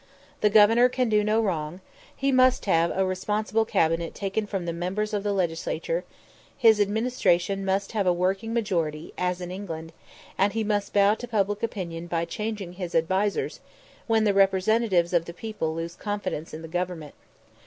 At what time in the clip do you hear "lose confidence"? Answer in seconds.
15.75-16.51